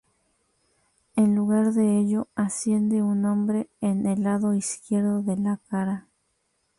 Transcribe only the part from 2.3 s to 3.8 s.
asciende un hombro